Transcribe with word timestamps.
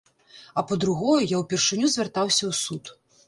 А 0.59 0.63
па-другое, 0.69 1.19
я 1.33 1.37
ўпершыню 1.43 1.91
звяртаўся 1.97 2.43
ў 2.51 2.61
суд. 2.63 2.83